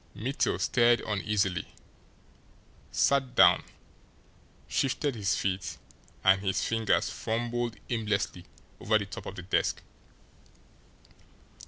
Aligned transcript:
Mittel 0.15 0.57
stirred 0.57 0.99
uneasily, 1.01 1.63
sat 2.91 3.35
down, 3.35 3.61
shifted 4.67 5.13
his 5.13 5.35
feet, 5.35 5.77
and 6.23 6.41
his 6.41 6.63
fingers 6.65 7.11
fumbled 7.11 7.77
aimlessly 7.87 8.45
over 8.79 8.97
the 8.97 9.05
top 9.05 9.27
of 9.27 9.35
the 9.35 9.43
desk. 9.43 9.83